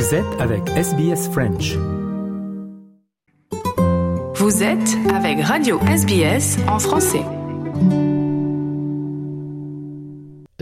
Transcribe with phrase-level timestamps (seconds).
[0.00, 1.76] Vous êtes avec SBS French.
[4.34, 7.39] Vous êtes avec Radio SBS en français.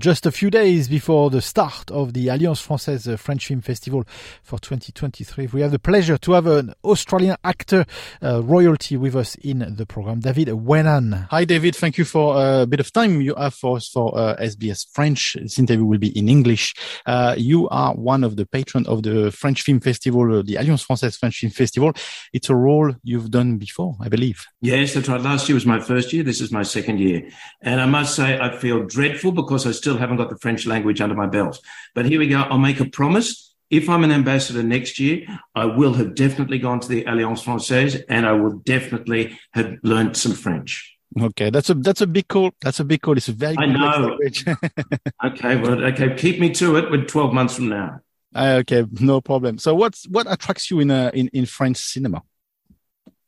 [0.00, 4.02] Just a few days before the start of the Alliance Française French Film Festival
[4.42, 5.48] for 2023.
[5.48, 7.84] We have the pleasure to have an Australian actor
[8.22, 11.12] uh, royalty with us in the program, David Wenham.
[11.30, 11.76] Hi, David.
[11.76, 14.86] Thank you for uh, a bit of time you have for us for uh, SBS
[14.90, 15.36] French.
[15.38, 16.74] This interview will be in English.
[17.04, 20.86] Uh, you are one of the patrons of the French Film Festival, uh, the Alliance
[20.86, 21.92] Française French Film Festival.
[22.32, 24.46] It's a role you've done before, I believe.
[24.62, 25.20] Yes, that's right.
[25.20, 26.22] Last year was my first year.
[26.22, 27.28] This is my second year.
[27.60, 31.00] And I must say, I feel dreadful because I still haven't got the French language
[31.00, 31.60] under my belt.
[31.94, 32.40] But here we go.
[32.40, 33.54] I'll make a promise.
[33.70, 37.96] If I'm an ambassador next year, I will have definitely gone to the Alliance Francaise
[38.08, 40.96] and I will definitely have learned some French.
[41.20, 42.52] Okay, that's a that's a big call.
[42.60, 43.16] That's a big call.
[43.16, 44.16] It's a very I know.
[45.24, 46.90] okay, well, okay, keep me to it.
[46.90, 48.00] With 12 months from now.
[48.36, 49.58] okay, no problem.
[49.58, 52.22] So, what's what attracts you in uh, in in French cinema?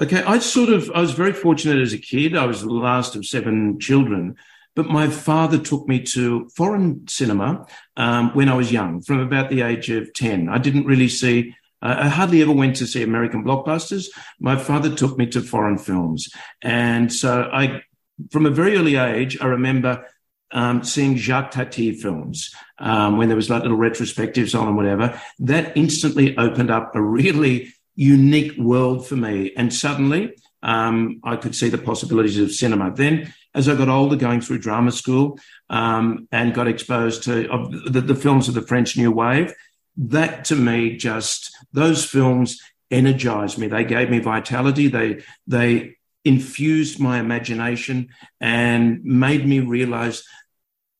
[0.00, 2.34] Okay, I sort of I was very fortunate as a kid.
[2.34, 4.36] I was the last of seven children.
[4.76, 9.48] But my father took me to foreign cinema um, when I was young, from about
[9.48, 10.50] the age of 10.
[10.50, 14.08] I didn't really see, uh, I hardly ever went to see American blockbusters.
[14.38, 16.28] My father took me to foreign films.
[16.62, 17.80] And so I,
[18.30, 20.06] from a very early age, I remember
[20.52, 25.20] um, seeing Jacques Tati films um, when there was like little retrospectives on and whatever.
[25.38, 29.52] That instantly opened up a really unique world for me.
[29.56, 32.92] And suddenly um, I could see the possibilities of cinema.
[32.94, 35.38] Then as I got older, going through drama school
[35.70, 37.48] um, and got exposed to
[37.86, 39.52] the, the films of the French New Wave,
[39.96, 43.66] that to me just those films energized me.
[43.66, 44.88] They gave me vitality.
[44.88, 50.22] They they infused my imagination and made me realize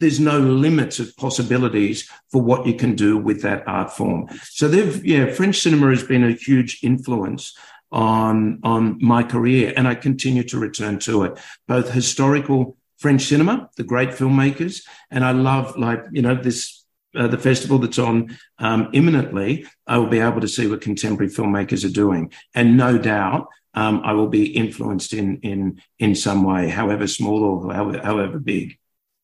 [0.00, 4.28] there's no limits of possibilities for what you can do with that art form.
[4.44, 7.54] So they've yeah, French cinema has been a huge influence
[7.90, 9.72] on, on my career.
[9.76, 11.38] And I continue to return to it,
[11.68, 16.84] both historical French cinema, the great filmmakers, and I love like, you know, this,
[17.14, 21.30] uh, the festival that's on um, imminently, I will be able to see what contemporary
[21.30, 22.32] filmmakers are doing.
[22.54, 27.44] And no doubt, um, I will be influenced in, in, in some way, however small
[27.44, 28.78] or however, however big.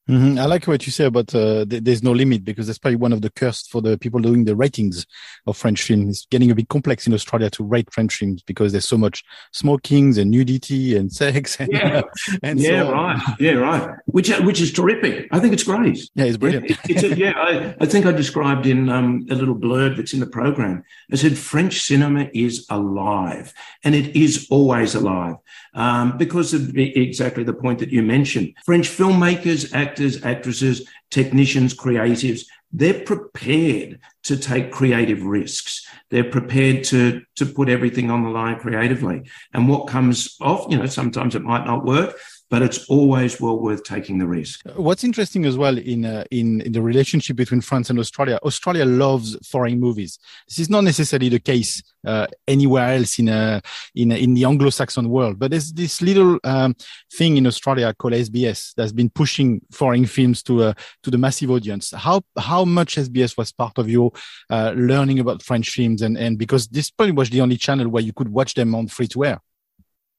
[0.08, 0.38] Mm-hmm.
[0.38, 3.12] I like what you say about uh, th- there's no limit because that's probably one
[3.12, 5.06] of the curses for the people doing the ratings
[5.46, 6.08] of French films.
[6.08, 9.22] It's getting a bit complex in Australia to rate French films because there's so much
[9.52, 11.56] smokings and nudity and sex.
[11.60, 12.02] And, yeah, uh,
[12.42, 13.96] and yeah, so right, yeah, right.
[14.06, 15.28] Which which is terrific.
[15.30, 15.98] I think it's great.
[16.16, 16.70] Yeah, it's brilliant.
[16.70, 20.12] It, it's a, yeah, I, I think I described in um, a little blurb that's
[20.12, 20.82] in the program.
[21.12, 25.36] I said French cinema is alive, and it is always alive
[25.74, 28.54] um, because of exactly the point that you mentioned.
[28.64, 29.92] French filmmakers, actors,
[30.24, 32.42] actresses, technicians, creatives,
[32.72, 35.86] they're prepared to take creative risks.
[36.10, 39.24] They're prepared to, to put everything on the line creatively.
[39.52, 42.16] And what comes off, you know, sometimes it might not work,
[42.52, 44.60] but it's always well worth taking the risk.
[44.76, 48.84] What's interesting as well in, uh, in in the relationship between France and Australia, Australia
[48.84, 50.18] loves foreign movies.
[50.46, 53.60] This is not necessarily the case uh, anywhere else in uh,
[53.94, 56.76] in in the Anglo-Saxon world, but there's this little um,
[57.18, 60.74] thing in Australia called SBS that's been pushing foreign films to uh,
[61.04, 61.94] to the massive audience.
[61.96, 64.12] How how much SBS was part of your
[64.50, 68.02] uh, learning about French films, and and because this probably was the only channel where
[68.02, 69.40] you could watch them on free to air.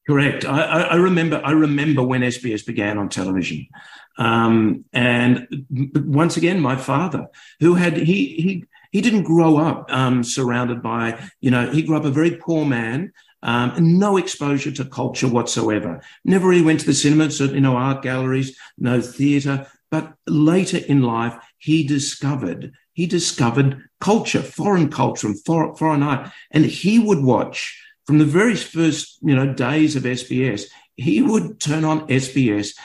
[0.06, 0.44] Correct.
[0.44, 1.41] I, I, remember.
[1.46, 3.68] I remember when SBS began on television,
[4.18, 5.47] um, and
[5.96, 7.28] once again, my father,
[7.62, 11.96] who had he he he didn't grow up um, surrounded by you know he grew
[11.96, 13.13] up a very poor man,
[13.44, 16.02] um, no exposure to culture whatsoever.
[16.25, 19.68] Never really went to the cinema, certainly no art galleries, no theatre.
[19.90, 26.66] But later in life, he discovered he discovered culture, foreign culture, and foreign art, and
[26.66, 30.66] he would watch from the very first, you know, days of SBS,
[30.96, 32.75] he would turn on SBS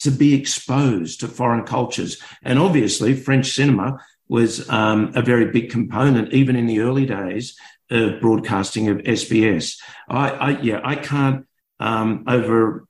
[0.00, 2.20] to be exposed to foreign cultures.
[2.42, 3.98] And obviously, French cinema
[4.28, 7.56] was um, a very big component, even in the early days
[7.90, 9.78] of broadcasting of SBS.
[10.08, 11.46] I, I yeah, I can't
[11.78, 12.86] um, over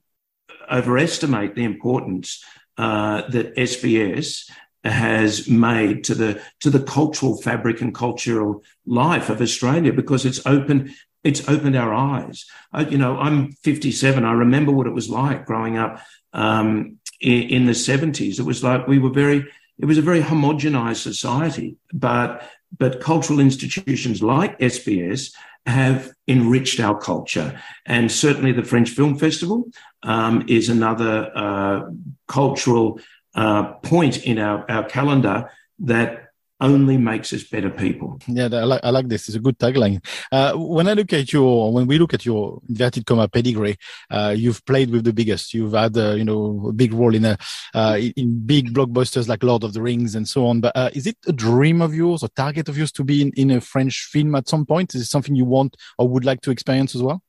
[0.71, 2.43] overestimate the importance
[2.77, 4.49] uh, that SBS
[4.83, 10.45] has made to the to the cultural fabric and cultural life of Australia because it's
[10.45, 10.93] opened
[11.25, 12.45] it's opened our eyes.
[12.71, 14.23] I, you know, I'm 57.
[14.23, 15.99] I remember what it was like growing up
[16.33, 18.39] um, in, in, the 70s.
[18.39, 19.43] It was like we were very,
[19.79, 25.33] it was a very homogenized society, but but cultural institutions like SBS
[25.65, 29.65] have enriched our culture, and certainly the French Film Festival
[30.03, 31.89] um, is another uh,
[32.27, 32.99] cultural
[33.33, 35.49] uh, point in our, our calendar
[35.79, 36.24] that
[36.61, 38.19] only makes us better people.
[38.27, 39.27] Yeah, I like, I like this.
[39.27, 40.05] It's a good tagline.
[40.31, 43.77] Uh, when I look at your, when we look at your inverted comma pedigree,
[44.09, 45.53] uh, you've played with the biggest.
[45.53, 47.37] You've had, uh, you know, a big role in a,
[47.73, 50.61] uh, in big blockbusters like Lord of the Rings and so on.
[50.61, 53.31] But uh, is it a dream of yours or target of yours to be in,
[53.35, 54.95] in a French film at some point?
[54.95, 57.21] Is it something you want or would like to experience as well?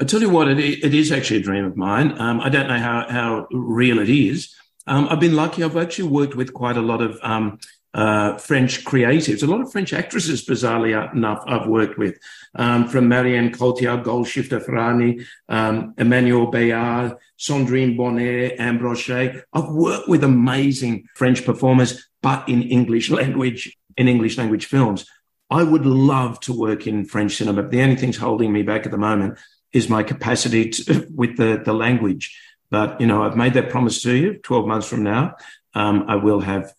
[0.00, 2.18] I tell you what, it, it is actually a dream of mine.
[2.18, 4.54] Um, I don't know how, how real it is.
[4.86, 5.62] Um, I've been lucky.
[5.62, 7.58] I've actually worked with quite a lot of um,
[7.92, 12.18] uh, French creatives, a lot of French actresses, bizarrely enough, I've worked with,
[12.54, 19.42] um, from Marion Cotillard, Golshifteh Farahani, um, Emmanuelle Béart, Sandrine Bonnaire, Brochet.
[19.52, 25.06] I've worked with amazing French performers, but in English language, in English language films.
[25.50, 27.62] I would love to work in French cinema.
[27.62, 29.38] But the only thing's holding me back at the moment
[29.72, 32.38] is my capacity to, with the, the language.
[32.70, 35.34] But, you know, I've made that promise to you 12 months from now.
[35.74, 36.72] Um, I will have uh,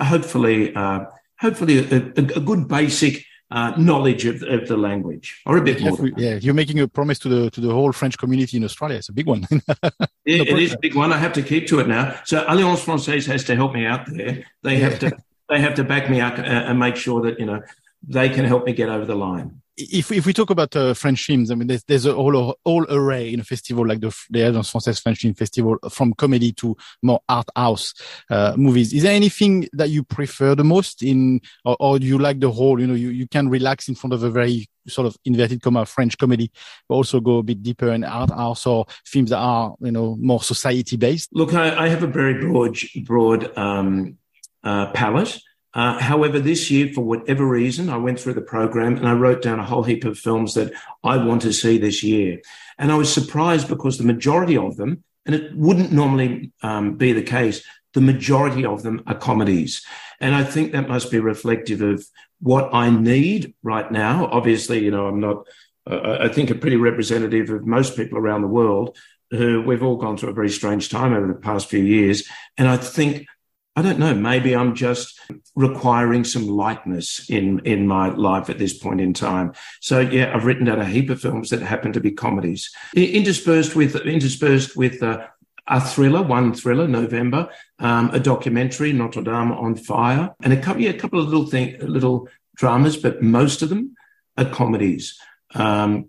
[0.00, 1.04] hopefully, uh,
[1.40, 5.80] hopefully a, a, a, good basic uh, knowledge of, of, the language, or a bit
[5.80, 6.08] yeah, more.
[6.16, 8.98] Yeah, you're making a promise to the to the whole French community in Australia.
[8.98, 9.46] It's a big one.
[9.50, 11.12] it, it is a big one.
[11.12, 12.18] I have to keep to it now.
[12.24, 14.44] So Alliance Française has to help me out there.
[14.62, 15.12] They have to
[15.48, 17.62] they have to back me up and make sure that you know
[18.06, 21.24] they can help me get over the line if if we talk about uh, French
[21.24, 24.42] films, I mean, there's, there's a whole whole array in a festival like the the
[24.42, 27.92] Alliance Française French Film Festival, from comedy to more art house
[28.30, 28.92] uh, movies.
[28.92, 32.80] Is there anything that you prefer the most in, or, or you like the whole?
[32.80, 35.86] You know, you, you can relax in front of a very sort of inverted comma
[35.86, 36.50] French comedy,
[36.88, 40.16] but also go a bit deeper in art house or films that are you know
[40.20, 41.30] more society based.
[41.32, 44.18] Look, I, I have a very broad broad um,
[44.62, 45.40] uh, palette.
[45.74, 49.42] Uh, however, this year, for whatever reason, I went through the program and I wrote
[49.42, 50.72] down a whole heap of films that
[51.02, 52.40] I want to see this year.
[52.78, 57.12] And I was surprised because the majority of them, and it wouldn't normally um, be
[57.12, 59.84] the case, the majority of them are comedies.
[60.20, 62.04] And I think that must be reflective of
[62.40, 64.26] what I need right now.
[64.26, 65.46] Obviously, you know, I'm not,
[65.90, 68.96] uh, I think, a pretty representative of most people around the world
[69.30, 72.28] who we've all gone through a very strange time over the past few years.
[72.56, 73.26] And I think
[73.76, 74.14] I don't know.
[74.14, 75.18] Maybe I'm just
[75.56, 79.52] requiring some lightness in in my life at this point in time.
[79.80, 83.74] So yeah, I've written down a heap of films that happen to be comedies, interspersed
[83.74, 85.26] with interspersed with uh,
[85.66, 87.48] a thriller, one thriller, November,
[87.78, 91.46] um, a documentary, Notre Dame on Fire, and a couple, yeah, a couple of little
[91.46, 93.96] thing, little dramas, but most of them
[94.36, 95.18] are comedies,
[95.54, 96.06] um,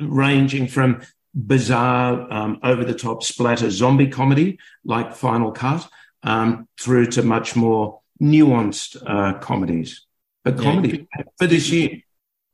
[0.00, 1.02] ranging from
[1.34, 5.88] bizarre, um, over the top splatter zombie comedy like Final Cut
[6.24, 10.06] um, through to much more nuanced uh, comedies.
[10.42, 12.00] But comedy yeah, for this year.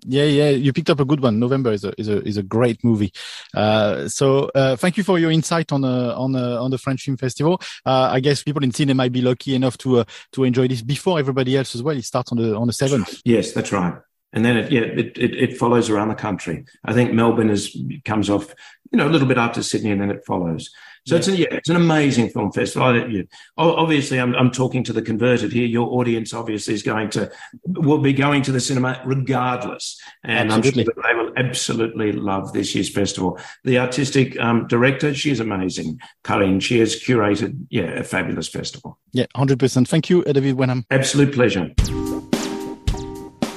[0.06, 1.38] Yeah, yeah, you picked up a good one.
[1.38, 3.12] November is a is a is a great movie.
[3.54, 7.02] Uh, so uh, thank you for your insight on uh, on uh, on the French
[7.02, 7.60] Film Festival.
[7.84, 10.82] Uh, I guess people in cinema might be lucky enough to uh, to enjoy this
[10.82, 11.96] before everybody else as well.
[11.96, 13.20] It starts on the on the seventh.
[13.24, 13.94] Yes, that's right.
[14.32, 16.64] And then it yeah it, it, it follows around the country.
[16.84, 18.54] I think Melbourne is comes off
[18.90, 20.70] you know a little bit after Sydney, and then it follows.
[21.10, 21.18] So yeah.
[21.18, 22.86] it's, a, yeah, it's an amazing film festival.
[22.86, 23.22] I, yeah.
[23.56, 25.66] Obviously, I'm, I'm talking to the converted here.
[25.66, 27.32] Your audience obviously is going to,
[27.64, 30.00] will be going to the cinema regardless.
[30.22, 30.82] And absolutely.
[30.82, 33.40] I'm sure they will absolutely love this year's festival.
[33.64, 35.98] The artistic um, director, she is amazing.
[36.22, 38.96] Karine, she has curated, yeah, a fabulous festival.
[39.10, 39.88] Yeah, 100%.
[39.88, 40.86] Thank you, David Wenham.
[40.92, 41.74] Absolute pleasure.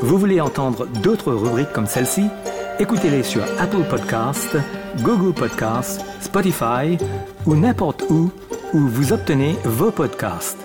[0.00, 2.26] Vous voulez entendre d'autres rubriques comme celle-ci?
[2.78, 4.56] Écoutez-les sur Apple Podcasts,
[5.02, 6.96] Google Podcasts, Spotify
[7.46, 8.30] ou n'importe où
[8.72, 10.64] où vous obtenez vos podcasts.